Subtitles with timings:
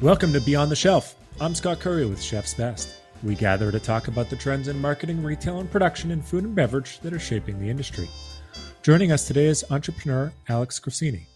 [0.00, 1.16] Welcome to Beyond the Shelf.
[1.40, 2.94] I'm Scott Curry with Chef's Best.
[3.24, 6.54] We gather to talk about the trends in marketing, retail, and production in food and
[6.54, 8.08] beverage that are shaping the industry.
[8.84, 11.26] Joining us today is entrepreneur Alex Grassini.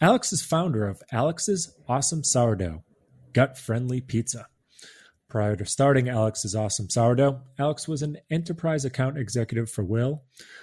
[0.00, 2.84] Alex is founder of Alex's Awesome Sourdough,
[3.32, 4.46] gut friendly pizza.
[5.28, 10.22] Prior to starting Alex's Awesome Sourdough, Alex was an enterprise account executive for Will,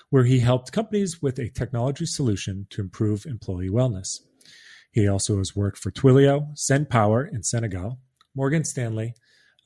[0.09, 4.19] where he helped companies with a technology solution to improve employee wellness.
[4.93, 7.97] He also has worked for Twilio, Send Power in Senegal,
[8.35, 9.15] Morgan Stanley,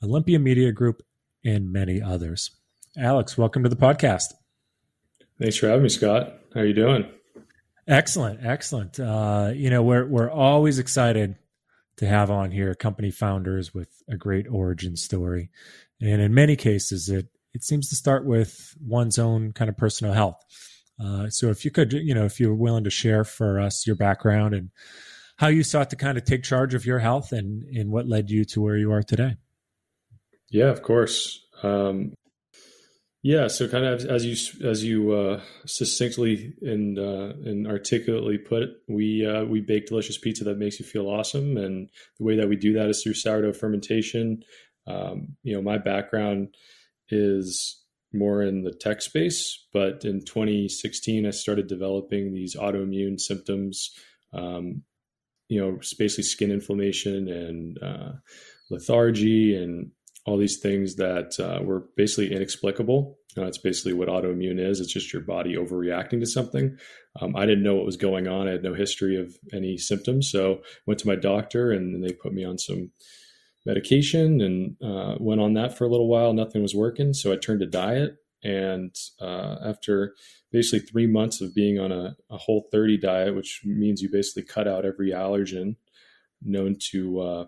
[0.02, 1.02] Olympia Media Group,
[1.44, 2.50] and many others.
[2.96, 4.32] Alex, welcome to the podcast.
[5.38, 6.32] Thanks for having me, Scott.
[6.54, 7.06] How are you doing?
[7.86, 8.98] Excellent, excellent.
[8.98, 11.36] Uh, you know, we're we're always excited
[11.98, 15.50] to have on here company founders with a great origin story,
[16.00, 20.14] and in many cases, it it seems to start with one's own kind of personal
[20.14, 20.42] health.
[20.98, 23.96] Uh, so, if you could, you know, if you're willing to share for us your
[23.96, 24.70] background and
[25.38, 28.28] how you sought to kind of take charge of your health and, and what led
[28.28, 29.36] you to where you are today.
[30.50, 31.46] Yeah, of course.
[31.62, 32.14] Um,
[33.22, 38.62] yeah, so kind of as you as you uh, succinctly and uh, and articulately put
[38.62, 42.36] it, we uh, we bake delicious pizza that makes you feel awesome, and the way
[42.36, 44.42] that we do that is through sourdough fermentation.
[44.86, 46.54] Um, you know, my background
[47.10, 53.90] is more in the tech space, but in 2016, I started developing these autoimmune symptoms
[54.32, 54.84] um,
[55.48, 58.12] you know, basically skin inflammation and uh,
[58.70, 59.90] lethargy and
[60.26, 63.18] all these things that uh, were basically inexplicable.
[63.36, 64.80] Uh, it's basically what autoimmune is.
[64.80, 66.76] It's just your body overreacting to something.
[67.20, 68.48] Um, I didn't know what was going on.
[68.48, 70.30] I had no history of any symptoms.
[70.30, 72.90] So went to my doctor and they put me on some
[73.64, 76.32] medication and uh, went on that for a little while.
[76.32, 77.14] Nothing was working.
[77.14, 78.16] So I turned to diet.
[78.42, 80.14] And uh, after
[80.52, 84.68] basically three months of being on a, a, Whole30 diet, which means you basically cut
[84.68, 85.76] out every allergen
[86.42, 87.44] known to uh,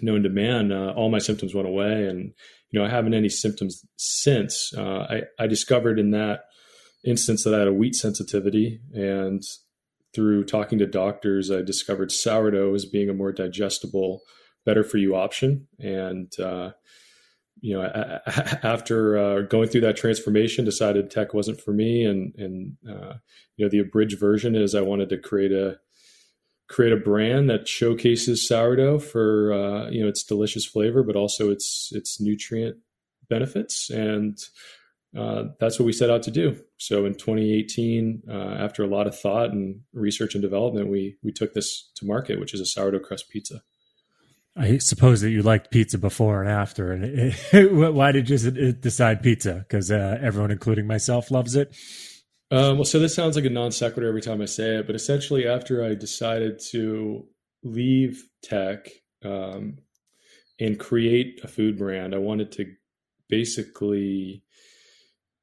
[0.00, 2.06] known to man, uh, all my symptoms went away.
[2.06, 2.32] And,
[2.70, 4.72] you know, I haven't any symptoms since.
[4.76, 6.44] Uh, I, I discovered in that
[7.04, 8.80] instance that I had a wheat sensitivity.
[8.92, 9.42] And
[10.14, 14.22] through talking to doctors, I discovered sourdough as being a more digestible,
[14.64, 15.68] better for you option.
[15.78, 16.70] And, uh,
[17.60, 17.82] you know,
[18.62, 23.14] after uh, going through that transformation, decided tech wasn't for me, and and uh,
[23.56, 25.78] you know, the abridged version is I wanted to create a
[26.68, 31.50] create a brand that showcases sourdough for uh, you know its delicious flavor, but also
[31.50, 32.76] its its nutrient
[33.28, 34.38] benefits, and
[35.16, 36.60] uh, that's what we set out to do.
[36.78, 41.32] So in 2018, uh, after a lot of thought and research and development, we we
[41.32, 43.62] took this to market, which is a sourdough crust pizza.
[44.56, 46.92] I suppose that you liked pizza before and after.
[46.92, 49.54] And it, it, why did you decide pizza?
[49.54, 51.76] Because uh, everyone, including myself, loves it.
[52.50, 54.94] Um, well, so this sounds like a non sequitur every time I say it, but
[54.94, 57.26] essentially, after I decided to
[57.64, 58.88] leave tech
[59.24, 59.78] um,
[60.60, 62.72] and create a food brand, I wanted to
[63.28, 64.44] basically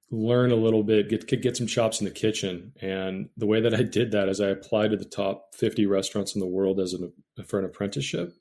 [0.09, 2.71] learn a little bit, get get some chops in the kitchen.
[2.81, 6.35] And the way that I did that is I applied to the top 50 restaurants
[6.35, 7.11] in the world as an
[7.45, 8.33] for an apprenticeship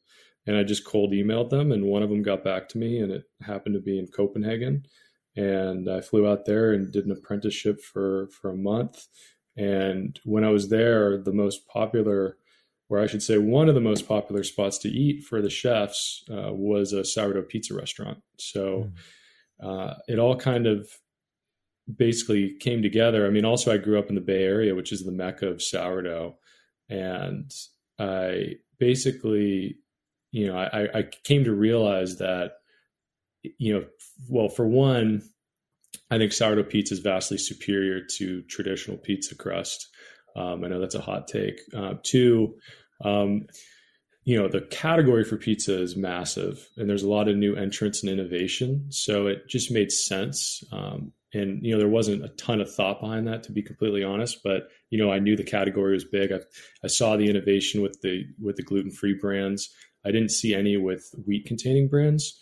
[0.46, 3.12] and I just cold emailed them, and one of them got back to me, and
[3.12, 4.84] it happened to be in Copenhagen,
[5.36, 9.06] and I flew out there and did an apprenticeship for for a month.
[9.56, 12.38] And when I was there, the most popular,
[12.88, 16.24] or I should say, one of the most popular spots to eat for the chefs
[16.30, 18.22] uh, was a sourdough pizza restaurant.
[18.38, 18.90] So
[19.62, 19.90] mm.
[19.90, 20.88] uh, it all kind of
[21.94, 23.26] basically came together.
[23.26, 25.62] I mean, also I grew up in the Bay Area, which is the mecca of
[25.62, 26.38] sourdough,
[26.88, 27.50] and
[27.98, 29.76] I basically
[30.32, 32.54] you know, I, I came to realize that,
[33.58, 33.84] you know,
[34.28, 35.22] well, for one,
[36.10, 39.88] I think sourdough pizza is vastly superior to traditional pizza crust.
[40.34, 41.60] Um, I know that's a hot take.
[41.76, 42.54] Uh, two,
[43.04, 43.46] um,
[44.24, 48.02] you know, the category for pizza is massive, and there's a lot of new entrants
[48.02, 48.86] and innovation.
[48.90, 50.62] So it just made sense.
[50.72, 54.04] Um, and you know, there wasn't a ton of thought behind that, to be completely
[54.04, 54.42] honest.
[54.44, 56.30] But you know, I knew the category was big.
[56.30, 56.40] I,
[56.84, 59.70] I saw the innovation with the with the gluten free brands.
[60.04, 62.38] I didn't see any with wheat containing brands,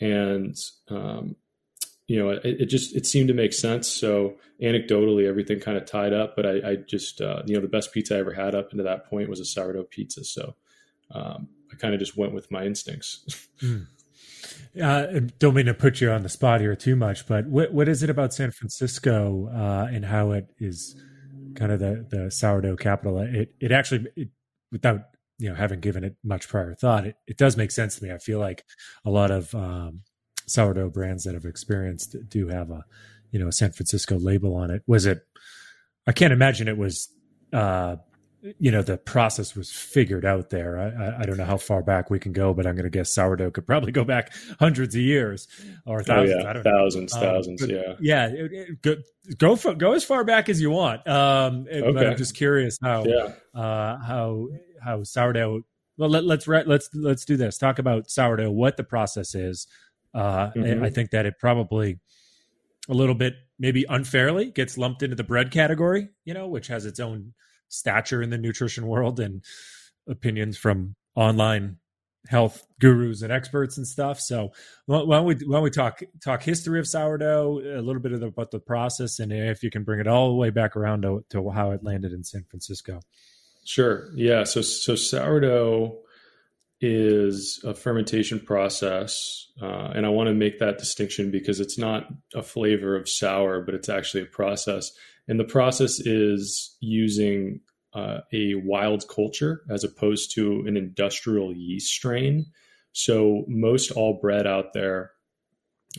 [0.00, 0.56] and
[0.88, 1.36] um,
[2.06, 3.88] you know, it, it, just it seemed to make sense.
[3.88, 6.36] So anecdotally, everything kind of tied up.
[6.36, 8.84] But I, I just uh, you know the best pizza I ever had up into
[8.84, 10.24] that point was a sourdough pizza.
[10.24, 10.54] So
[11.10, 13.46] um, I kind of just went with my instincts.
[13.62, 13.86] mm.
[14.80, 17.88] Uh, don't mean to put you on the spot here too much, but what what
[17.88, 20.96] is it about San Francisco uh, and how it is
[21.54, 23.18] kind of the the sourdough capital?
[23.18, 24.28] It it actually it,
[24.70, 25.11] without
[25.42, 28.12] you know, haven't given it much prior thought, it, it does make sense to me.
[28.12, 28.64] I feel like
[29.04, 30.02] a lot of um,
[30.46, 32.84] sourdough brands that have experienced do have a,
[33.32, 34.82] you know, a San Francisco label on it.
[34.86, 35.26] Was it?
[36.06, 37.08] I can't imagine it was
[37.52, 37.96] uh,
[38.58, 40.78] you know the process was figured out there.
[40.78, 43.12] I, I, don't know how far back we can go, but I'm going to guess
[43.12, 45.46] sourdough could probably go back hundreds of years
[45.86, 46.44] or thousands.
[46.44, 46.62] Oh, yeah.
[46.62, 47.20] thousands, know.
[47.20, 48.26] thousands, um, yeah, yeah.
[48.26, 48.96] It, it, go
[49.38, 51.06] go, for, go as far back as you want.
[51.06, 51.92] Um, okay.
[51.92, 53.32] But I'm just curious how yeah.
[53.54, 54.48] uh, how
[54.84, 55.62] how sourdough.
[55.98, 57.58] Well, let, let's let's let's do this.
[57.58, 58.50] Talk about sourdough.
[58.50, 59.66] What the process is.
[60.14, 60.84] Uh, mm-hmm.
[60.84, 61.98] I think that it probably
[62.88, 66.84] a little bit maybe unfairly gets lumped into the bread category, you know, which has
[66.84, 67.32] its own
[67.68, 69.42] stature in the nutrition world and
[70.08, 71.78] opinions from online
[72.28, 74.20] health gurus and experts and stuff.
[74.20, 74.52] So
[74.86, 78.26] why don't we why don't we talk talk history of sourdough, a little bit the,
[78.26, 81.24] about the process, and if you can bring it all the way back around to,
[81.30, 83.00] to how it landed in San Francisco.
[83.64, 84.10] Sure.
[84.14, 84.44] Yeah.
[84.44, 85.98] So so sourdough
[86.80, 92.08] is a fermentation process, uh, and I want to make that distinction because it's not
[92.34, 94.90] a flavor of sour, but it's actually a process.
[95.28, 97.60] And the process is using
[97.94, 102.46] uh, a wild culture as opposed to an industrial yeast strain.
[102.92, 105.12] So, most all bread out there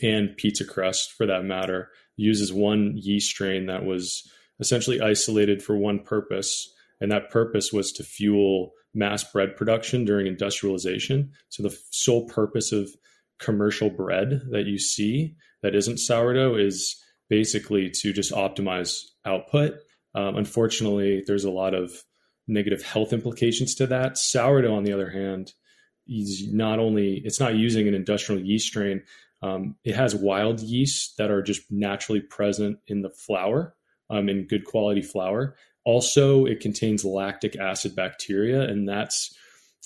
[0.02, 4.30] and pizza crust for that matter uses one yeast strain that was
[4.60, 6.73] essentially isolated for one purpose.
[7.04, 11.32] And that purpose was to fuel mass bread production during industrialization.
[11.50, 12.90] So, the sole purpose of
[13.40, 16.96] commercial bread that you see that isn't sourdough is
[17.30, 19.74] basically to just optimize output.
[20.16, 21.92] Um, unfortunately, there's a lot of
[22.48, 24.18] negative health implications to that.
[24.18, 25.52] Sourdough, on the other hand,
[26.08, 29.04] is not only it's not using an industrial yeast strain.
[29.42, 33.76] Um, it has wild yeasts that are just naturally present in the flour,
[34.10, 35.58] um, in good quality flour.
[35.86, 39.36] Also, it contains lactic acid bacteria, and that's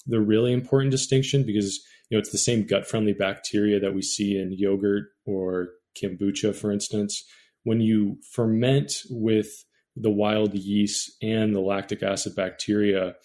[0.05, 1.79] the really important distinction because
[2.09, 5.69] you know it's the same gut friendly bacteria that we see in yogurt or
[6.01, 7.23] kombucha, for instance,
[7.63, 9.65] when you ferment with
[9.95, 13.15] the wild yeast and the lactic acid bacteria,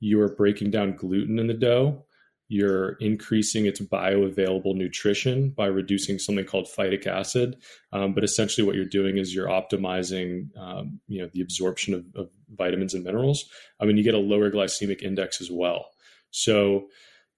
[0.00, 2.04] you're breaking down gluten in the dough.
[2.56, 7.56] You're increasing its bioavailable nutrition by reducing something called phytic acid.
[7.92, 12.04] Um, but essentially, what you're doing is you're optimizing, um, you know, the absorption of,
[12.14, 13.46] of vitamins and minerals.
[13.80, 15.80] I mean, you get a lower glycemic index as well.
[16.30, 16.86] So,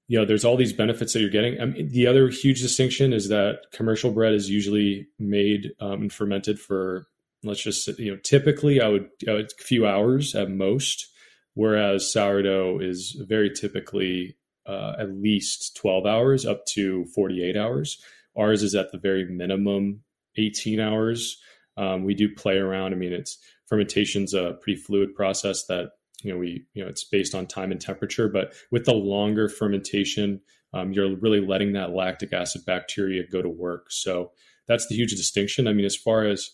[0.06, 1.58] you know, there's all these benefits that you're getting.
[1.62, 6.12] I mean, the other huge distinction is that commercial bread is usually made um, and
[6.12, 7.06] fermented for,
[7.42, 11.06] let's just say, you know, typically I would, a few hours at most,
[11.54, 14.36] whereas sourdough is very typically
[14.66, 18.02] uh, at least 12 hours up to 48 hours.
[18.36, 20.02] Ours is at the very minimum
[20.36, 21.40] 18 hours.
[21.76, 22.92] Um, we do play around.
[22.92, 25.90] I mean, it's fermentation's a pretty fluid process that
[26.22, 29.48] you know we you know it's based on time and temperature but with the longer
[29.48, 30.40] fermentation
[30.72, 34.30] um, you're really letting that lactic acid bacteria go to work so
[34.66, 36.50] that's the huge distinction i mean as far as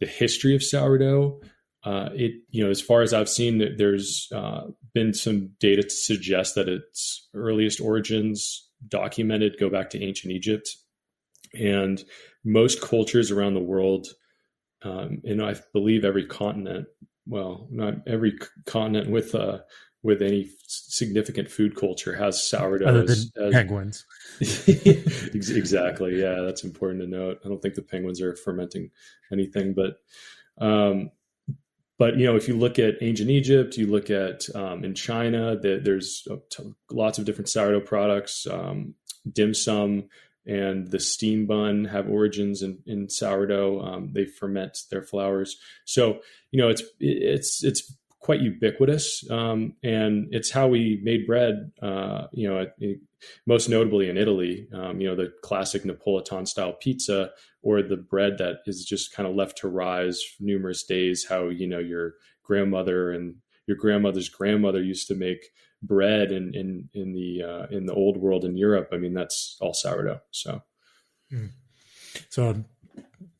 [0.00, 1.40] the history of sourdough
[1.84, 4.62] uh, it you know as far as i've seen there's uh,
[4.94, 10.76] been some data to suggest that its earliest origins documented go back to ancient egypt
[11.54, 12.04] and
[12.44, 14.06] most cultures around the world
[14.82, 16.86] um, and i believe every continent
[17.28, 19.58] well, not every continent with uh,
[20.02, 22.86] with any significant food culture has sourdough.
[22.86, 24.06] Other than as, penguins.
[24.40, 26.20] exactly.
[26.20, 27.40] Yeah, that's important to note.
[27.44, 28.90] I don't think the penguins are fermenting
[29.30, 29.98] anything, but
[30.64, 31.10] um,
[31.98, 35.56] but you know, if you look at ancient Egypt, you look at um, in China,
[35.56, 36.26] the, there's
[36.90, 38.46] lots of different sourdough products.
[38.46, 38.94] Um,
[39.30, 40.04] dim sum
[40.46, 43.82] and the steam bun have origins in, in sourdough.
[43.82, 50.28] Um, they ferment their flours, so you know it's it's it's quite ubiquitous, um, and
[50.30, 51.70] it's how we made bread.
[51.80, 53.00] Uh, you know, it,
[53.46, 57.30] most notably in Italy, um, you know the classic Napolitan style pizza,
[57.62, 61.26] or the bread that is just kind of left to rise numerous days.
[61.28, 63.36] How you know your grandmother and
[63.66, 65.44] your grandmother's grandmother used to make
[65.82, 68.88] bread in in in the uh, in the old world in Europe.
[68.92, 70.20] I mean, that's all sourdough.
[70.30, 70.62] So,
[71.32, 71.50] mm.
[72.28, 72.64] so I'm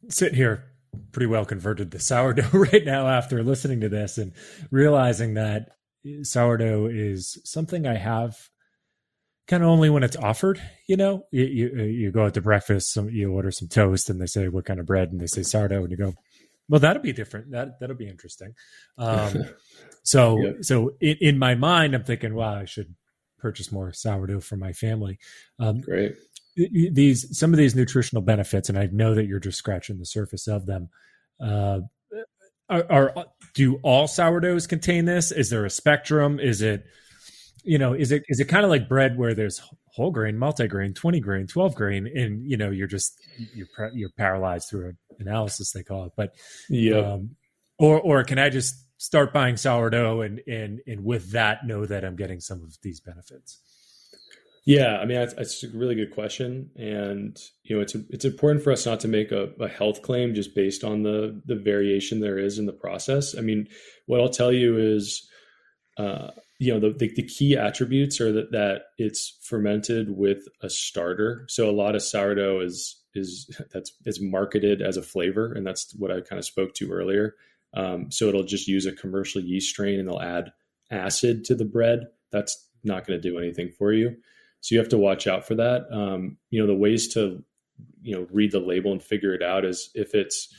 [0.08, 0.64] sitting here
[1.12, 4.32] pretty well converted to sourdough right now after listening to this and
[4.70, 5.70] realizing that
[6.22, 8.48] sourdough is something I have
[9.48, 10.60] kind of only when it's offered.
[10.86, 14.20] You know, you you, you go out to breakfast, some, you order some toast, and
[14.20, 16.14] they say what kind of bread, and they say sourdough, and you go,
[16.68, 17.50] well, that'll be different.
[17.50, 18.54] That that'll be interesting.
[18.98, 19.44] Um,
[20.02, 20.56] so yep.
[20.60, 22.94] so in, in, my mind, I'm thinking, wow, I should
[23.38, 25.18] purchase more sourdough for my family.
[25.58, 26.14] Um, Great.
[26.56, 30.46] These some of these nutritional benefits, and I know that you're just scratching the surface
[30.46, 30.90] of them.
[31.40, 31.80] Uh,
[32.68, 35.32] are, are do all sourdoughs contain this?
[35.32, 36.38] Is there a spectrum?
[36.38, 36.84] Is it
[37.68, 39.62] you know is it is it kind of like bread where there's
[39.98, 43.20] whole grain, multi-grain, 20 grain, 12 grain, and you know, you're just
[43.52, 46.12] you're you're paralyzed through analysis they call it.
[46.16, 46.36] But
[46.68, 47.36] yeah, um,
[47.78, 52.04] or or can I just start buying sourdough and and and with that know that
[52.04, 53.60] I'm getting some of these benefits?
[54.64, 58.70] Yeah, I mean it's a really good question, and you know it's it's important for
[58.70, 62.38] us not to make a, a, health claim just based on the the variation there
[62.38, 63.36] is in the process.
[63.36, 63.66] I mean,
[64.06, 65.26] what I'll tell you is,
[65.96, 70.68] uh, you know, the, the, the key attributes are that that it's fermented with a
[70.68, 71.44] starter.
[71.48, 75.94] So a lot of sourdough is is that's is marketed as a flavor, and that's
[75.96, 77.34] what I kind of spoke to earlier.
[77.74, 80.52] Um, so it'll just use a commercial yeast strain, and they'll add
[80.90, 82.06] acid to the bread.
[82.32, 84.16] That's not going to do anything for you.
[84.60, 85.86] So you have to watch out for that.
[85.92, 87.44] Um, you know, the ways to,
[88.02, 90.52] you know, read the label and figure it out is if it's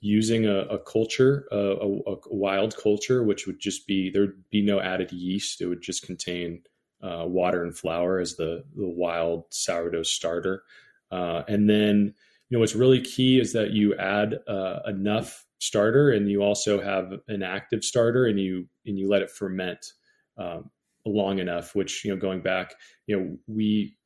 [0.00, 4.62] using a, a culture, a, a, a, wild culture, which would just be there'd be
[4.62, 5.60] no added yeast.
[5.60, 6.62] It would just contain
[7.02, 10.62] uh, water and flour as the the wild sourdough starter.
[11.10, 12.14] Uh, and then,
[12.48, 16.80] you know, what's really key is that you add uh, enough starter, and you also
[16.80, 19.92] have an active starter, and you and you let it ferment.
[20.38, 20.70] Um,
[21.06, 22.74] long enough, which, you know, going back,
[23.06, 23.96] you know, we,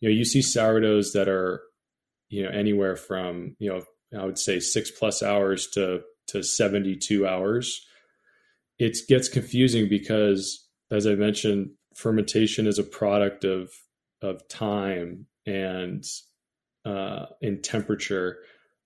[0.00, 1.62] you know, you see sourdoughs that are,
[2.28, 3.82] you know, anywhere from, you know,
[4.18, 7.86] I would say six plus hours to, to 72 hours.
[8.78, 13.70] It gets confusing because, as I mentioned, fermentation is a product of,
[14.22, 16.04] of time and,
[16.84, 18.38] uh, in temperature.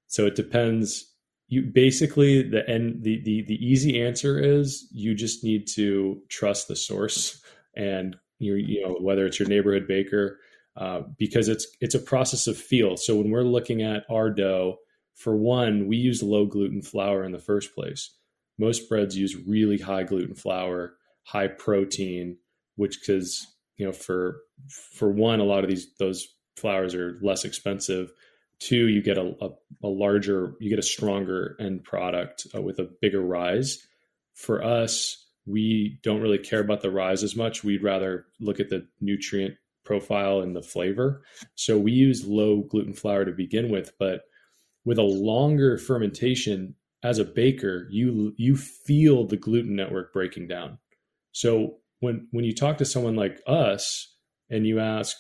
[0.07, 1.11] So it depends
[1.49, 6.69] you basically the end the, the the easy answer is you just need to trust
[6.69, 7.43] the source
[7.77, 10.39] and you you know whether it's your neighborhood baker
[10.77, 12.97] uh, because it's it's a process of feel.
[12.97, 14.77] So when we're looking at our dough,
[15.15, 18.11] for one, we use low gluten flour in the first place.
[18.59, 22.39] Most breads use really high gluten flour, high protein,
[22.77, 27.45] which because you know for for one, a lot of these those flours are less
[27.45, 28.13] expensive.
[28.61, 29.49] Two, you get a, a,
[29.83, 33.85] a larger, you get a stronger end product uh, with a bigger rise.
[34.35, 37.65] For us, we don't really care about the rise as much.
[37.65, 39.55] We'd rather look at the nutrient
[39.85, 41.23] profile and the flavor.
[41.57, 44.23] So we use low gluten flour to begin with, but
[44.85, 50.79] with a longer fermentation as a baker, you you feel the gluten network breaking down.
[51.33, 54.17] So when when you talk to someone like us
[54.51, 55.17] and you ask,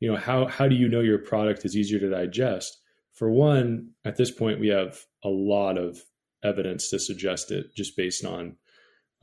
[0.00, 2.78] you know, how how do you know your product is easier to digest?
[3.12, 5.98] For one, at this point we have a lot of
[6.44, 8.56] evidence to suggest it just based on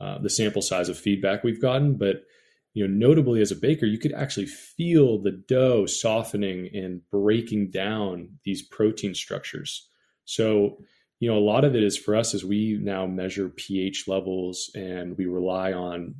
[0.00, 1.96] uh, the sample size of feedback we've gotten.
[1.96, 2.22] But
[2.76, 7.70] you know, notably as a baker, you could actually feel the dough softening and breaking
[7.70, 9.88] down these protein structures.
[10.26, 10.76] So,
[11.18, 14.70] you know, a lot of it is for us as we now measure pH levels
[14.74, 16.16] and we rely on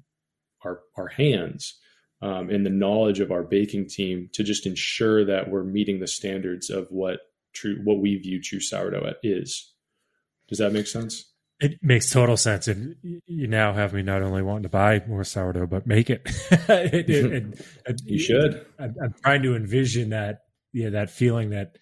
[0.65, 1.79] our our hands
[2.23, 6.07] um, and the knowledge of our baking team to just ensure that we're meeting the
[6.07, 7.21] standards of what
[7.53, 9.75] true what we view true sourdough is.
[10.49, 11.35] Does that make sense?
[11.59, 15.25] It makes total sense, and you now have me not only wanting to buy more
[15.25, 16.21] sourdough, but make it.
[16.51, 18.67] it, it, it you should.
[18.79, 20.41] I'm, I'm, trying to envision that,
[20.75, 21.79] yeah, that feeling that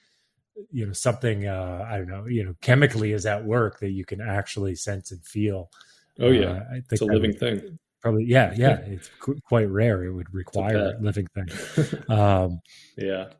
[0.70, 4.04] you know something uh, I don't know, you know, chemically is at work that you
[4.04, 5.70] can actually sense and feel.
[6.20, 7.78] Oh yeah, uh, it's a living would, thing.
[8.00, 8.76] Probably, yeah, yeah.
[8.86, 9.10] It's
[9.48, 10.04] quite rare.
[10.04, 11.48] It would require a living thing.
[12.08, 12.60] Um,
[12.96, 13.30] yeah.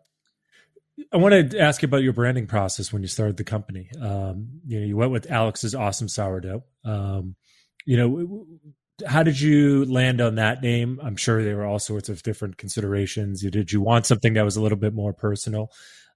[1.12, 3.90] I want to ask you about your branding process when you started the company.
[4.00, 6.64] Um, you know, you went with Alex's awesome sourdough.
[6.84, 7.36] Um,
[7.84, 8.46] you know,
[9.06, 11.00] how did you land on that name?
[11.02, 13.42] I'm sure there were all sorts of different considerations.
[13.42, 15.70] Did you want something that was a little bit more personal?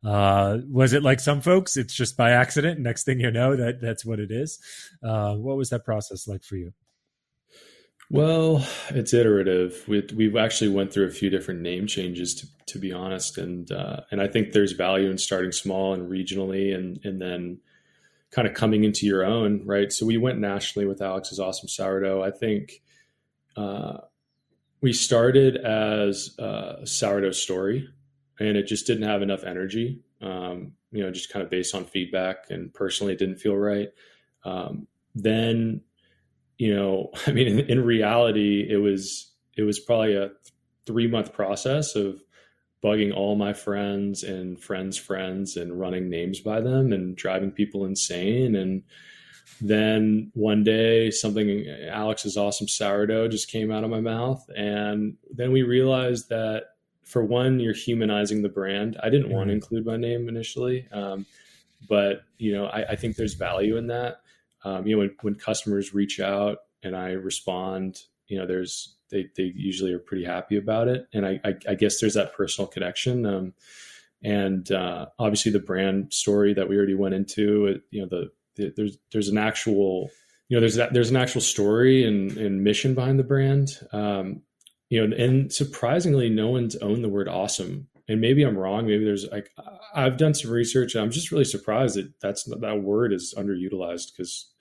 [0.05, 1.77] Uh, was it like some folks?
[1.77, 2.79] It's just by accident.
[2.79, 4.61] Next thing you know, that that's what it is.
[5.03, 6.73] Uh, what was that process like for you?
[8.11, 9.85] Well, it's iterative.
[9.87, 13.71] We, we've actually went through a few different name changes, to, to be honest, and
[13.71, 17.59] uh, and I think there's value in starting small and regionally, and and then
[18.31, 19.93] kind of coming into your own, right?
[19.93, 22.23] So we went nationally with Alex's Awesome Sourdough.
[22.23, 22.83] I think
[23.57, 23.99] uh,
[24.81, 27.89] we started as a sourdough story,
[28.41, 30.01] and it just didn't have enough energy.
[30.23, 33.89] Um, you know, just kind of based on feedback, and personally, it didn't feel right.
[34.45, 35.83] Um, then
[36.59, 40.31] you know, I mean, in, in reality, it was it was probably a
[40.87, 42.23] three month process of
[42.83, 47.85] bugging all my friends and friends' friends and running names by them and driving people
[47.85, 48.55] insane.
[48.55, 48.85] And
[49.61, 55.51] then one day, something Alex's awesome sourdough just came out of my mouth, and then
[55.51, 56.65] we realized that
[57.03, 58.99] for one, you're humanizing the brand.
[59.03, 59.37] I didn't mm-hmm.
[59.37, 61.27] want to include my name initially, um,
[61.89, 64.21] but you know, I, I think there's value in that
[64.65, 69.27] um, you know when, when customers reach out and i respond you know there's they,
[69.37, 72.69] they usually are pretty happy about it and i, I, I guess there's that personal
[72.69, 73.55] connection um,
[74.23, 78.73] and uh, obviously the brand story that we already went into you know the, the,
[78.77, 80.11] there's there's an actual
[80.49, 83.79] you know, there's that there's an actual story and, and mission behind the brand.
[83.93, 84.43] Um,
[84.89, 87.89] you know, and surprisingly, no one's owned the word awesome.
[88.09, 88.87] And maybe I'm wrong.
[88.87, 89.51] Maybe there's like
[89.95, 90.95] I've done some research.
[90.95, 94.53] I'm just really surprised that that's that word is underutilized because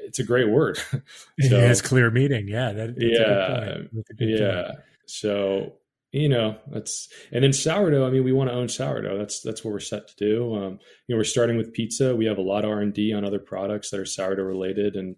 [0.00, 0.76] it's a great word.
[0.90, 1.00] so,
[1.40, 2.48] it has clear meaning.
[2.48, 2.72] Yeah.
[2.72, 3.84] That, yeah.
[4.18, 4.62] Yeah.
[4.62, 4.78] Point.
[5.06, 5.72] So
[6.12, 9.62] you know that's and then sourdough i mean we want to own sourdough that's that's
[9.62, 12.42] what we're set to do um, you know we're starting with pizza we have a
[12.42, 15.16] lot of r&d on other products that are sourdough related and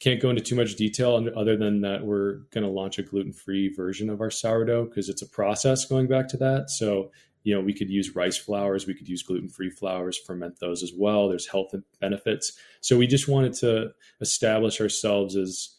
[0.00, 3.74] can't go into too much detail other than that we're going to launch a gluten-free
[3.74, 6.70] version of our sourdough because it's a process going back to that.
[6.70, 7.10] So
[7.42, 10.92] you know we could use rice flours we could use gluten-free flours ferment those as
[10.96, 11.28] well.
[11.28, 12.52] There's health benefits.
[12.80, 15.74] So we just wanted to establish ourselves as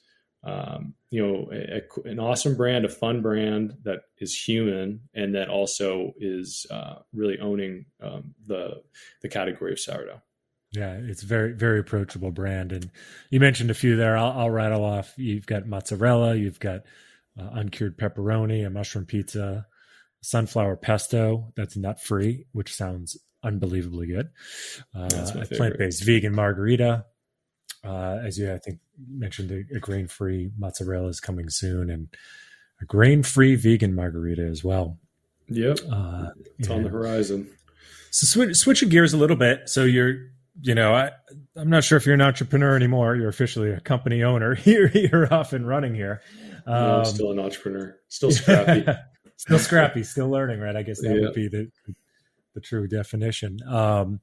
[0.45, 5.33] um, you know, a, a, an awesome brand, a fun brand that is human, and
[5.33, 8.83] that also is uh, really owning um, the
[9.21, 10.21] the category of sourdough.
[10.75, 12.89] Yeah, it's very very approachable brand, and
[13.29, 14.17] you mentioned a few there.
[14.17, 15.13] I'll, I'll rattle off.
[15.17, 16.81] You've got mozzarella, you've got
[17.39, 19.65] uh, uncured pepperoni, a mushroom pizza,
[20.21, 24.29] sunflower pesto that's nut free, which sounds unbelievably good.
[24.95, 25.07] Uh,
[25.39, 27.05] a plant based vegan margarita,
[27.83, 28.79] uh, as you I think
[29.09, 32.07] mentioned, a, a grain free mozzarella is coming soon, and
[32.81, 34.97] a grain free vegan margarita as well.
[35.47, 37.47] Yep, uh, it's on the horizon.
[38.09, 39.69] So sw- switching gears a little bit.
[39.69, 40.15] So you're,
[40.61, 41.11] you know, I,
[41.55, 43.15] I'm not sure if you're an entrepreneur anymore.
[43.15, 44.57] You're officially a company owner.
[44.63, 46.21] you're, you're off and running here.
[46.65, 47.97] Um, no, I'm still an entrepreneur.
[48.09, 48.85] Still scrappy.
[49.37, 50.03] still scrappy.
[50.03, 50.59] Still learning.
[50.59, 50.75] Right.
[50.75, 51.71] I guess that would be the
[52.53, 53.59] the true definition.
[53.67, 54.21] Um,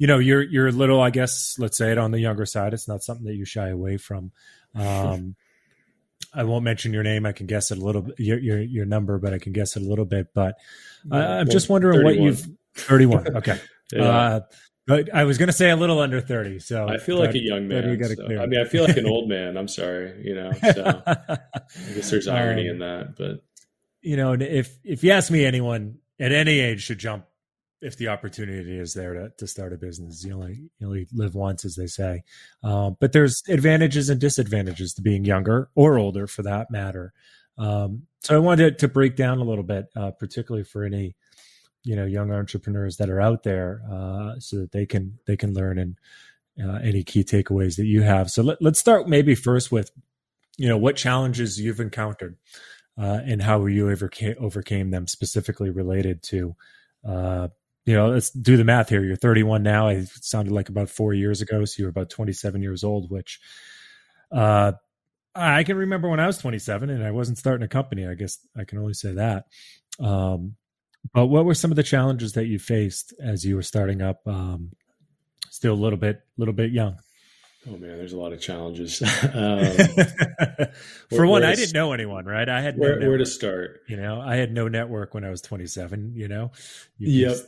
[0.00, 2.74] you know you're you're a little i guess let's say it on the younger side
[2.74, 4.32] it's not something that you shy away from
[4.74, 5.36] um,
[6.34, 8.86] i won't mention your name i can guess it a little bit your your, your
[8.86, 10.56] number but i can guess it a little bit but
[11.12, 12.04] uh, i'm just wondering 31.
[12.04, 13.60] what you've 31 okay
[13.92, 14.02] yeah.
[14.02, 14.40] uh,
[14.86, 16.58] but I was going to say a little under 30.
[16.60, 17.98] So I feel like a young man.
[18.16, 19.56] So, I mean, I feel like an old man.
[19.56, 21.38] I'm sorry, you know, so I
[21.94, 23.44] guess there's irony um, in that, but
[24.02, 27.26] you know, if, if you ask me, anyone at any age should jump
[27.82, 30.24] if the opportunity is there to, to start a business.
[30.24, 32.22] You only you only live once, as they say.
[32.62, 37.12] Um, but there's advantages and disadvantages to being younger or older, for that matter.
[37.58, 41.14] Um, so I wanted to break down a little bit, uh, particularly for any
[41.82, 45.54] you know young entrepreneurs that are out there, uh, so that they can they can
[45.54, 45.96] learn and
[46.62, 48.30] uh, any key takeaways that you have.
[48.30, 49.90] So let, let's start maybe first with
[50.56, 52.36] you know what challenges you've encountered
[52.98, 56.56] uh, and how you overcame overcame them, specifically related to
[57.06, 57.48] uh,
[57.86, 59.02] you know, let's do the math here.
[59.02, 59.88] You're 31 now.
[59.88, 61.64] It sounded like about four years ago.
[61.64, 63.40] So you're about 27 years old, which
[64.30, 64.72] uh,
[65.34, 68.06] I can remember when I was 27 and I wasn't starting a company.
[68.06, 69.46] I guess I can only say that.
[69.98, 70.56] Um,
[71.12, 74.20] but what were some of the challenges that you faced as you were starting up?
[74.26, 74.72] Um,
[75.50, 76.98] still a little bit, little bit young.
[77.68, 79.02] Oh man, there's a lot of challenges.
[79.34, 79.76] um,
[81.10, 82.48] For one, I didn't know anyone, right?
[82.48, 83.80] I had no where, where, to start.
[83.86, 86.14] You know, I had no network when I was 27.
[86.14, 86.52] You know,
[86.98, 87.30] you yep.
[87.32, 87.46] Just,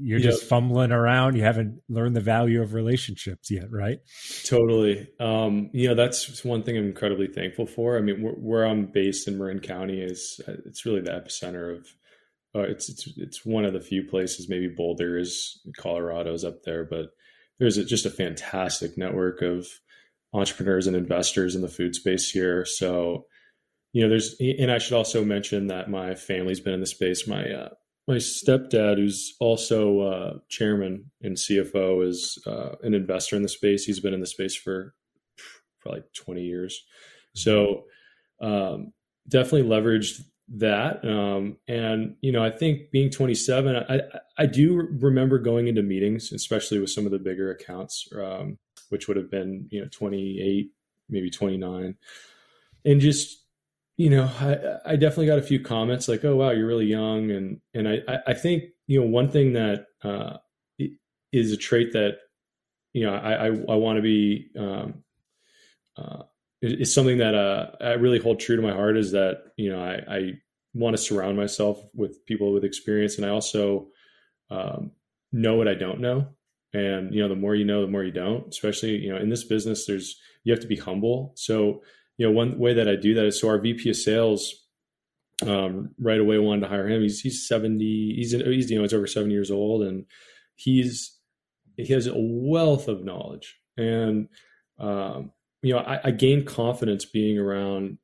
[0.00, 0.32] you're yep.
[0.32, 1.36] just fumbling around.
[1.36, 4.00] You haven't learned the value of relationships yet, right?
[4.44, 5.06] Totally.
[5.20, 7.96] Um, you know, that's one thing I'm incredibly thankful for.
[7.96, 11.76] I mean, where, where I'm based in Marin County is uh, it's really the epicenter
[11.76, 11.86] of.
[12.56, 14.48] Uh, it's it's it's one of the few places.
[14.48, 17.10] Maybe Boulder is Colorado's up there, but
[17.58, 19.66] there's a, just a fantastic network of
[20.32, 22.64] entrepreneurs and investors in the food space here.
[22.64, 23.26] So,
[23.92, 27.28] you know, there's and I should also mention that my family's been in the space.
[27.28, 27.68] My uh,
[28.08, 33.84] my stepdad, who's also uh, chairman and CFO, is uh, an investor in the space.
[33.84, 34.94] He's been in the space for
[35.80, 36.84] probably 20 years.
[37.34, 37.84] So
[38.40, 38.92] um,
[39.28, 41.04] definitely leveraged that.
[41.04, 44.00] Um, and, you know, I think being 27, I,
[44.38, 48.58] I do remember going into meetings, especially with some of the bigger accounts, um,
[48.90, 50.70] which would have been, you know, 28,
[51.08, 51.96] maybe 29.
[52.84, 53.42] And just
[53.96, 57.30] you know, I, I definitely got a few comments like, "Oh, wow, you're really young,"
[57.30, 60.36] and and I I think you know one thing that uh,
[61.32, 62.18] is a trait that
[62.92, 65.02] you know I I, I want to be um,
[65.96, 66.24] uh,
[66.66, 69.80] is something that uh, I really hold true to my heart is that you know
[69.80, 70.32] I, I
[70.74, 73.88] want to surround myself with people with experience, and I also
[74.50, 74.92] um,
[75.32, 76.28] know what I don't know,
[76.72, 78.48] and you know the more you know, the more you don't.
[78.48, 81.32] Especially you know in this business, there's you have to be humble.
[81.36, 81.82] So
[82.18, 84.66] you know, one way that I do that is so our VP of sales
[85.46, 87.02] um, right away wanted to hire him.
[87.02, 88.14] He's he's seventy.
[88.16, 90.06] He's he's you know he's over seventy years old, and
[90.54, 91.18] he's
[91.76, 93.56] he has a wealth of knowledge.
[93.76, 94.28] And
[94.78, 97.98] um, you know, I, I gained confidence being around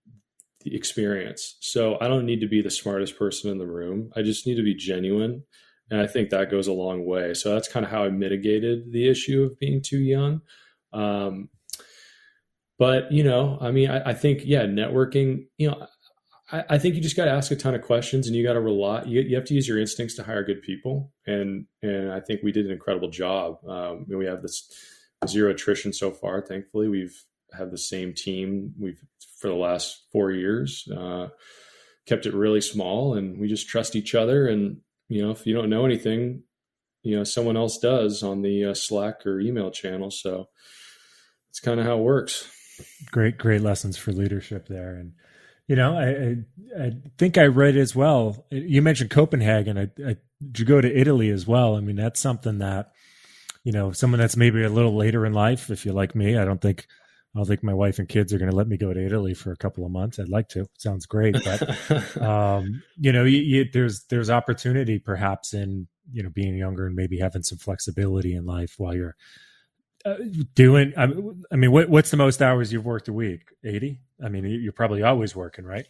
[0.64, 1.56] the experience.
[1.60, 4.10] So I don't need to be the smartest person in the room.
[4.16, 5.44] I just need to be genuine.
[5.90, 7.34] And I think that goes a long way.
[7.34, 10.40] So that's kind of how I mitigated the issue of being too young.
[10.92, 11.48] Um,
[12.78, 15.46] but you know, I mean, I, I think yeah, networking.
[15.58, 15.86] You know,
[16.50, 18.54] I, I think you just got to ask a ton of questions, and you got
[18.54, 19.04] to rely.
[19.04, 22.42] You, you, have to use your instincts to hire good people, and and I think
[22.42, 23.58] we did an incredible job.
[23.68, 24.68] Um, we have this
[25.28, 26.44] zero attrition so far.
[26.44, 27.22] Thankfully, we've
[27.56, 29.02] had the same team we've
[29.38, 30.88] for the last four years.
[30.88, 31.28] Uh,
[32.06, 34.46] kept it really small, and we just trust each other.
[34.46, 36.42] And you know, if you don't know anything,
[37.02, 40.10] you know, someone else does on the uh, Slack or email channel.
[40.10, 40.48] So
[41.50, 42.48] it's kind of how it works.
[43.10, 45.12] Great, great lessons for leadership there, and
[45.68, 46.08] you know, I,
[46.80, 48.46] I, I think I read as well.
[48.50, 49.78] You mentioned Copenhagen.
[49.78, 51.76] I, I, did you go to Italy as well?
[51.76, 52.92] I mean, that's something that
[53.64, 55.70] you know, someone that's maybe a little later in life.
[55.70, 56.86] If you're like me, I don't think
[57.34, 59.32] I don't think my wife and kids are going to let me go to Italy
[59.32, 60.18] for a couple of months.
[60.18, 60.60] I'd like to.
[60.60, 66.22] It sounds great, but um, you know, you, you, there's there's opportunity perhaps in you
[66.22, 69.16] know being younger and maybe having some flexibility in life while you're
[70.04, 70.16] uh,
[70.54, 70.92] doing.
[70.96, 73.48] I mean, I mean, what, what's the most hours you've worked a week?
[73.64, 74.00] Eighty.
[74.22, 75.86] I mean, you're probably always working, right?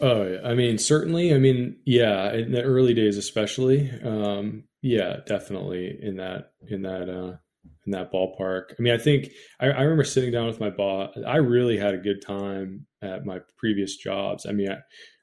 [0.00, 1.34] Oh, I mean, certainly.
[1.34, 3.90] I mean, yeah, in the early days, especially.
[4.02, 7.36] Um, yeah, definitely in that in that uh,
[7.84, 8.72] in that ballpark.
[8.78, 11.16] I mean, I think I, I, remember sitting down with my boss.
[11.26, 14.46] I really had a good time at my previous jobs.
[14.46, 14.78] I mean, I,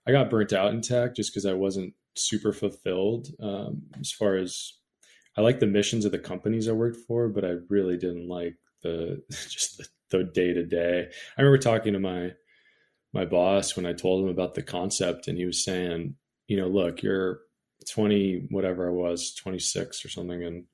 [0.08, 4.36] I got burnt out in tech just because I wasn't super fulfilled um, as far
[4.36, 4.74] as
[5.38, 8.56] I like the missions of the companies I worked for, but I really didn't like
[8.82, 11.08] the just the day to day.
[11.38, 12.32] I remember talking to my
[13.14, 16.16] my boss when I told him about the concept, and he was saying,
[16.48, 17.42] you know, look, you're
[17.90, 20.66] 20, whatever I was, 26 or something, and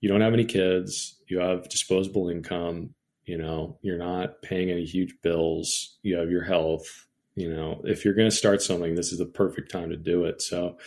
[0.00, 4.84] you don't have any kids, you have disposable income, you know, you're not paying any
[4.84, 9.12] huge bills, you have your health, you know, if you're going to start something, this
[9.12, 10.40] is the perfect time to do it.
[10.40, 10.78] So,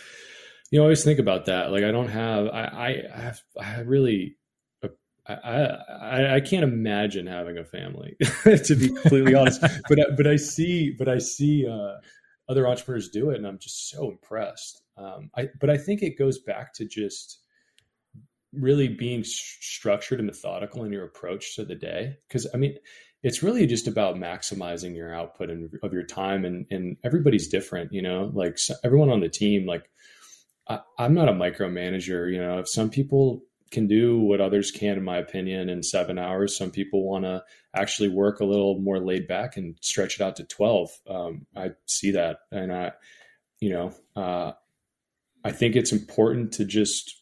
[0.70, 1.70] you know, always think about that.
[1.70, 4.36] Like I don't have, I, I, I have, I really,
[5.26, 8.16] I, I, I can't imagine having a family
[8.64, 11.96] to be completely honest, but, but I see, but I see, uh,
[12.48, 14.82] other entrepreneurs do it and I'm just so impressed.
[14.96, 17.40] Um, I, but I think it goes back to just
[18.52, 22.16] really being structured and methodical in your approach to the day.
[22.28, 22.76] Cause I mean,
[23.22, 27.92] it's really just about maximizing your output and of your time and, and everybody's different,
[27.92, 29.90] you know, like everyone on the team, like
[30.68, 34.98] I, I'm not a micromanager, you know, if some people can do what others can,
[34.98, 36.56] in my opinion, in seven hours.
[36.56, 37.42] Some people want to
[37.74, 40.90] actually work a little more laid back and stretch it out to 12.
[41.08, 42.38] Um, I see that.
[42.50, 42.92] And I,
[43.60, 44.52] you know, uh,
[45.44, 47.19] I think it's important to just,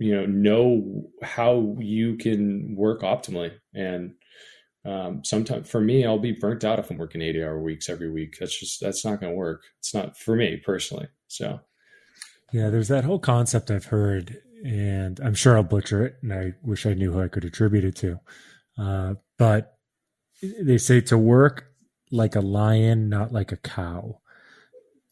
[0.00, 3.52] you know, know how you can work optimally.
[3.74, 4.14] And
[4.84, 8.10] um, sometimes for me, I'll be burnt out if I'm working 80 hour weeks every
[8.10, 8.36] week.
[8.40, 9.62] That's just, that's not going to work.
[9.78, 11.08] It's not for me personally.
[11.28, 11.60] So,
[12.52, 16.54] yeah, there's that whole concept I've heard and I'm sure I'll butcher it, and I
[16.62, 18.20] wish I knew who I could attribute it to.
[18.78, 19.78] Uh, but
[20.42, 21.66] they say to work
[22.10, 24.20] like a lion, not like a cow.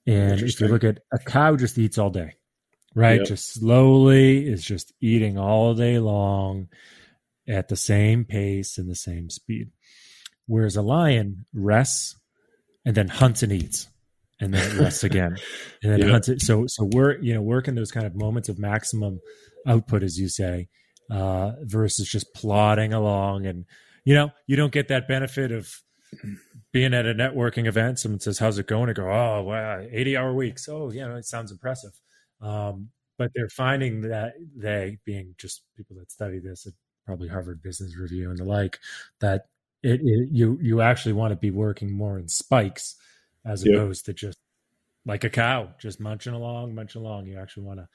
[0.07, 2.35] And if you look at a cow, just eats all day,
[2.99, 3.21] right?
[3.21, 3.29] Yep.
[3.29, 6.69] Just slowly is just eating all day long
[7.49, 9.71] at the same pace and the same speed.
[10.47, 12.17] Whereas a lion rests
[12.85, 13.89] and then hunts and eats
[14.41, 15.37] and then it rests again
[15.83, 16.11] and then yeah.
[16.11, 16.41] hunts it.
[16.41, 19.21] So so we're you know working those kind of moments of maximum
[19.67, 20.69] output, as you say,
[21.11, 23.47] uh, versus just plodding along.
[23.47, 23.65] And
[24.05, 25.71] you know you don't get that benefit of
[26.73, 27.99] being at a networking event.
[27.99, 30.69] Someone says, "How's it going?" I go, "Oh, wow, eighty hour weeks.
[30.69, 31.93] Oh, yeah, it sounds impressive."
[32.41, 36.73] Um, but they're finding that they, being just people that study this at
[37.05, 38.79] probably Harvard Business Review and the like,
[39.21, 39.47] that
[39.83, 42.97] it, it you you actually want to be working more in spikes
[43.45, 43.75] as yep.
[43.75, 44.39] opposed to just
[45.07, 47.27] like a cow, just munching along, munching along.
[47.27, 47.89] You actually want to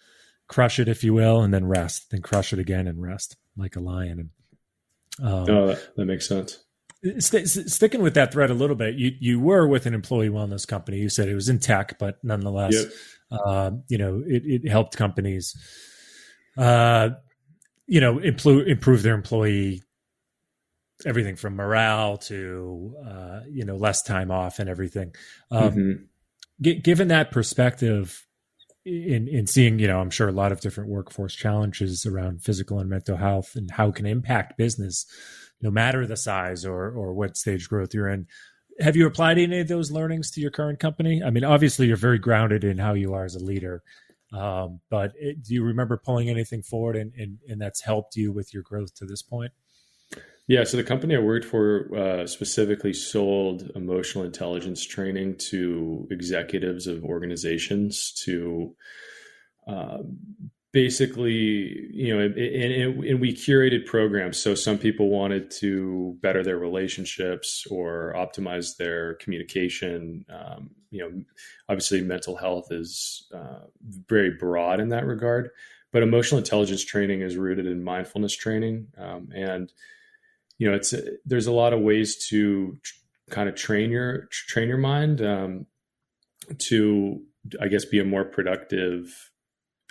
[0.48, 3.76] crush it, if you will, and then rest, then crush it again and rest like
[3.76, 4.32] a lion.
[5.20, 6.64] And um, oh, that, that makes sense.
[7.20, 10.66] St- sticking with that thread a little bit, you you were with an employee wellness
[10.66, 10.98] company.
[10.98, 12.92] You said it was in tech, but nonetheless, yep.
[13.34, 15.56] Uh, you know, it, it helped companies,
[16.58, 17.10] uh,
[17.88, 19.82] you know, improve improve their employee
[21.06, 25.13] everything from morale to uh, you know less time off and everything.
[25.52, 26.04] Um, mm-hmm.
[26.62, 28.26] g- given that perspective,
[28.86, 32.80] in in seeing you know I'm sure a lot of different workforce challenges around physical
[32.80, 35.06] and mental health and how it can impact business,
[35.62, 38.28] no matter the size or or what stage growth you're in.
[38.80, 41.22] Have you applied any of those learnings to your current company?
[41.24, 43.84] I mean, obviously you're very grounded in how you are as a leader.
[44.32, 48.32] Um, but it, do you remember pulling anything forward and, and, and that's helped you
[48.32, 49.52] with your growth to this point?
[50.48, 56.86] Yeah, so the company I worked for uh, specifically sold emotional intelligence training to executives
[56.86, 58.76] of organizations to
[59.68, 60.00] uh,
[60.74, 64.40] basically, you know, and, and, and, we curated programs.
[64.40, 70.26] So some people wanted to better their relationships or optimize their communication.
[70.30, 71.24] Um, you know,
[71.70, 73.68] obviously, mental health is uh,
[74.08, 75.52] very broad in that regard,
[75.92, 79.72] but emotional intelligence training is rooted in mindfulness training, um, and
[80.58, 80.94] you know, it's
[81.26, 82.94] there's a lot of ways to tr-
[83.30, 85.66] kind of train your train your mind um,
[86.58, 87.22] to,
[87.62, 89.32] I guess, be a more productive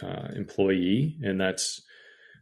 [0.02, 1.82] uh, employee, and that's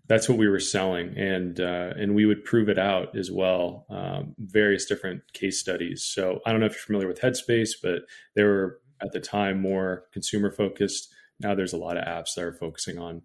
[0.08, 3.86] that's what we were selling, and uh, and we would prove it out as well.
[3.88, 6.04] Um, various different case studies.
[6.04, 8.02] So I don't know if you're familiar with Headspace, but
[8.34, 11.08] they were at the time more consumer focused.
[11.38, 13.22] Now there's a lot of apps that are focusing on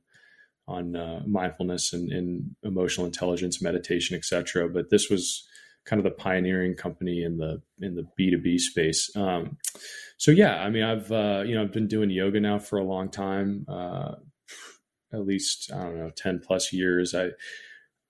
[0.67, 4.67] on uh, mindfulness and, and, emotional intelligence, meditation, etc.
[4.67, 5.47] But this was
[5.86, 9.15] kind of the pioneering company in the in the B two B space.
[9.15, 9.58] Um,
[10.17, 12.84] so yeah, I mean, I've uh, you know I've been doing yoga now for a
[12.84, 14.15] long time, uh,
[15.13, 17.13] at least I don't know ten plus years.
[17.13, 17.30] I,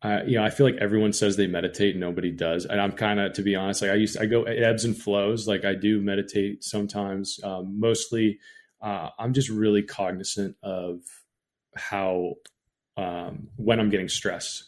[0.02, 3.20] I you know I feel like everyone says they meditate, nobody does, and I'm kind
[3.20, 5.48] of to be honest, like I used I go ebbs and flows.
[5.48, 8.40] Like I do meditate sometimes, um, mostly.
[8.82, 11.00] Uh, I'm just really cognizant of
[11.76, 12.34] how
[12.98, 14.66] um, when I'm getting stressed,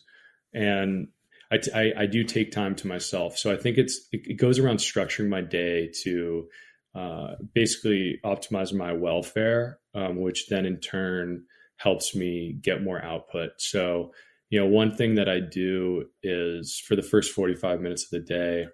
[0.54, 1.10] and
[1.52, 3.38] I, t- I, I do take time to myself.
[3.38, 6.48] So I think it's it, it goes around structuring my day to
[6.96, 11.44] uh, basically optimize my welfare, um, which then in turn
[11.78, 13.52] helps me get more output.
[13.58, 14.12] So,
[14.50, 18.20] you know, one thing that I do is for the first 45 minutes of the
[18.20, 18.68] day,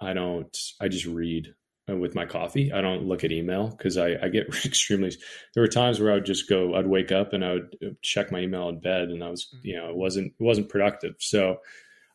[0.00, 1.48] I don't, I just read
[1.90, 2.72] uh, with my coffee.
[2.72, 5.10] I don't look at email because I, I, get extremely.
[5.54, 6.74] There were times where I would just go.
[6.74, 9.48] I'd wake up and I would uh, check my email in bed, and I was,
[9.54, 9.60] mm.
[9.62, 11.16] you know, it wasn't it wasn't productive.
[11.18, 11.56] So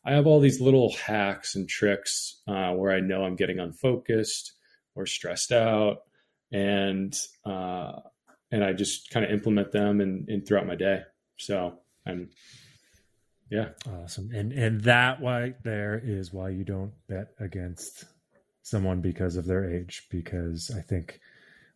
[0.06, 4.52] I have all these little hacks and tricks uh, where I know I'm getting unfocused
[4.94, 6.02] or stressed out,
[6.52, 7.14] and
[7.44, 7.92] uh,
[8.52, 11.02] and I just kind of implement them and throughout my day.
[11.38, 12.30] So I'm
[13.50, 13.70] yeah,
[14.02, 14.30] awesome.
[14.32, 18.04] And and that why there is why you don't bet against
[18.62, 21.20] someone because of their age because I think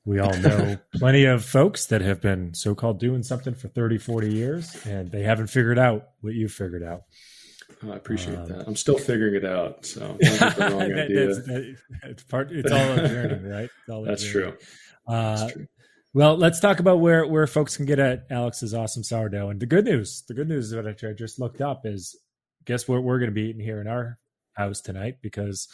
[0.04, 4.32] we all know plenty of folks that have been so-called doing something for 30 40
[4.32, 7.02] years and they haven't figured out what you figured out
[7.84, 8.66] Oh, I appreciate um, that.
[8.66, 9.86] I'm still figuring it out.
[9.86, 11.76] So that,
[12.28, 12.52] part.
[12.52, 13.70] It's all a journey, right?
[14.06, 14.56] That's, true.
[15.06, 15.66] Uh, That's true.
[16.12, 19.50] Well, let's talk about where where folks can get at Alex's awesome sourdough.
[19.50, 22.16] And the good news, the good news that I just looked up is,
[22.64, 24.18] guess what we're going to be eating here in our
[24.54, 25.68] house tonight because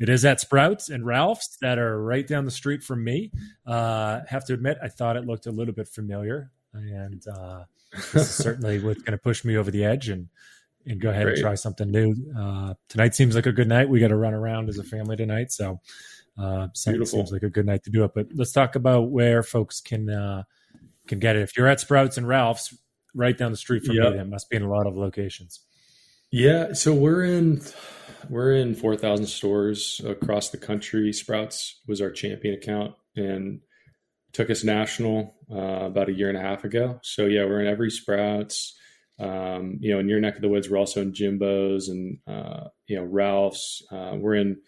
[0.00, 3.30] it is at Sprouts and Ralph's that are right down the street from me.
[3.66, 8.14] Uh, have to admit, I thought it looked a little bit familiar, and uh, this
[8.14, 10.08] is certainly what's going to push me over the edge.
[10.08, 10.28] And
[10.86, 11.34] and go ahead Great.
[11.34, 12.14] and try something new.
[12.36, 13.88] Uh, tonight seems like a good night.
[13.88, 15.80] We got to run around as a family tonight, so
[16.38, 18.12] uh, seems like a good night to do it.
[18.14, 20.44] But let's talk about where folks can uh,
[21.06, 21.42] can get it.
[21.42, 22.76] If you're at Sprouts and Ralph's,
[23.14, 24.12] right down the street from yep.
[24.12, 25.60] me, that must be in a lot of locations.
[26.30, 27.62] Yeah, so we're in
[28.28, 31.12] we're in four thousand stores across the country.
[31.12, 33.60] Sprouts was our champion account and
[34.32, 36.98] took us national uh, about a year and a half ago.
[37.02, 38.76] So yeah, we're in every Sprouts.
[39.18, 42.68] Um, you know, in your neck of the woods, we're also in Jimbo's and uh,
[42.86, 43.82] you know Ralph's.
[43.90, 44.60] Uh, we're in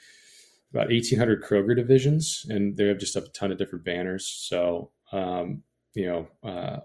[0.72, 4.28] about 1,800 Kroger divisions, and they have just a ton of different banners.
[4.48, 5.62] So um,
[5.94, 6.80] you know, uh,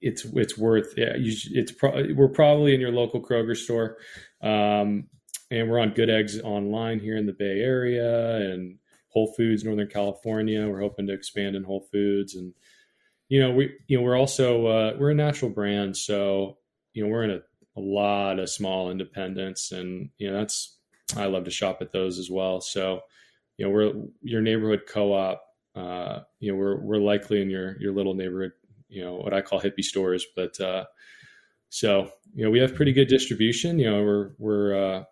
[0.00, 0.94] it's it's worth.
[0.96, 3.98] Yeah, you, it's pro- we're probably in your local Kroger store,
[4.42, 5.08] um,
[5.50, 8.78] and we're on Good Eggs online here in the Bay Area and
[9.08, 10.66] Whole Foods, Northern California.
[10.68, 12.54] We're hoping to expand in Whole Foods and
[13.32, 16.58] you know, we you know we're also uh, we're a natural brand, so
[16.92, 17.40] you know we're in a,
[17.78, 20.76] a lot of small independents, and you know that's
[21.16, 22.60] I love to shop at those as well.
[22.60, 23.00] So
[23.56, 25.42] you know we're your neighborhood co-op.
[25.74, 28.52] Uh, you know we're we're likely in your your little neighborhood.
[28.90, 30.84] You know what I call hippie stores, but uh,
[31.70, 33.78] so you know we have pretty good distribution.
[33.78, 35.04] You know we're we're uh,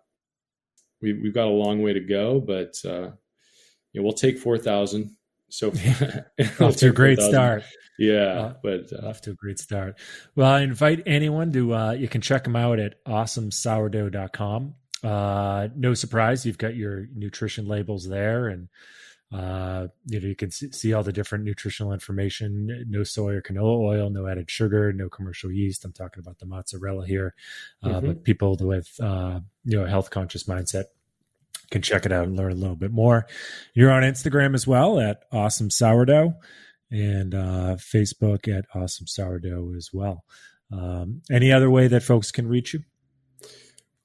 [1.01, 3.09] we we've got a long way to go, but uh,
[3.93, 5.15] you know we'll take four thousand.
[5.51, 5.69] So
[6.59, 7.63] off to a great start.
[7.99, 9.99] Yeah, uh, but uh, off to a great start.
[10.35, 14.75] Well, I invite anyone to uh, you can check them out at awesomesourdough.com.
[15.03, 18.69] Uh, no surprise, you've got your nutrition labels there, and
[19.31, 22.85] uh, you know you can see all the different nutritional information.
[22.89, 25.85] No soy or canola oil, no added sugar, no commercial yeast.
[25.85, 27.35] I'm talking about the mozzarella here,
[27.83, 28.07] uh, mm-hmm.
[28.07, 30.85] but people with uh, you know a health conscious mindset
[31.71, 33.25] can check it out and learn a little bit more.
[33.73, 36.33] You're on Instagram as well at Awesome Sourdough
[36.91, 40.25] and uh, Facebook at Awesome Sourdough as well.
[40.71, 42.81] Um, any other way that folks can reach you?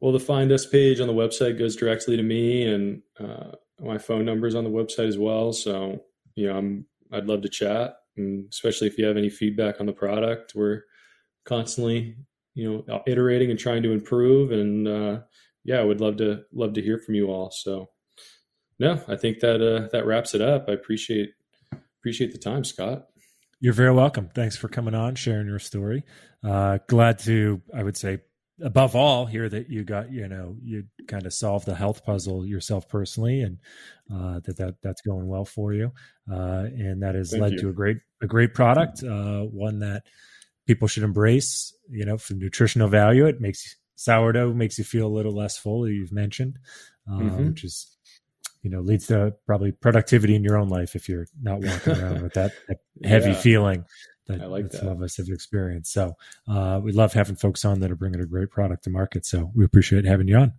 [0.00, 3.98] Well, the Find Us page on the website goes directly to me, and uh, my
[3.98, 5.52] phone number is on the website as well.
[5.52, 7.96] So, you know, I'm I'd love to chat.
[8.16, 10.55] and especially if you have any feedback on the product.
[10.55, 10.83] We're
[11.44, 12.16] constantly,
[12.55, 14.52] you know, iterating and trying to improve.
[14.52, 15.20] And uh,
[15.66, 17.50] yeah, I would love to love to hear from you all.
[17.50, 17.90] So
[18.79, 20.66] no, I think that uh, that wraps it up.
[20.68, 21.31] I appreciate
[22.00, 23.07] appreciate the time, Scott.
[23.61, 24.31] You're very welcome.
[24.35, 26.05] Thanks for coming on, sharing your story.
[26.44, 28.18] Uh, glad to, I would say,
[28.62, 32.46] above all, hear that you got, you know, you kind of solved the health puzzle
[32.46, 33.59] yourself personally, and
[34.12, 35.90] uh, that that that's going well for you,
[36.31, 37.59] uh, and that has Thank led you.
[37.62, 40.05] to a great a great product, uh, one that
[40.66, 41.74] people should embrace.
[41.90, 45.88] You know, for nutritional value, it makes sourdough makes you feel a little less full.
[45.88, 46.59] You've mentioned,
[47.11, 47.48] uh, mm-hmm.
[47.48, 47.96] which is
[48.62, 52.22] you know leads to probably productivity in your own life if you're not walking around
[52.22, 53.35] with that, that heavy yeah.
[53.35, 53.85] feeling
[54.26, 54.78] that, I like that.
[54.78, 55.92] some of us have experienced.
[55.92, 56.16] So
[56.48, 59.24] uh, we love having folks on that are bringing a great product to market.
[59.24, 60.52] So we appreciate having you on.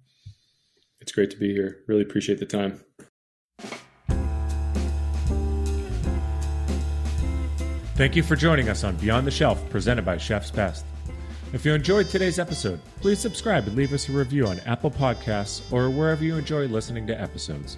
[0.99, 1.83] It's great to be here.
[1.87, 2.81] Really appreciate the time.
[7.95, 10.85] Thank you for joining us on Beyond the Shelf, presented by Chef's Best.
[11.53, 15.61] If you enjoyed today's episode, please subscribe and leave us a review on Apple Podcasts
[15.71, 17.77] or wherever you enjoy listening to episodes.